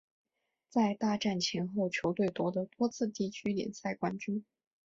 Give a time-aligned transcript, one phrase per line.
[0.67, 4.43] 在大战前后球队夺得多次地区联赛冠军。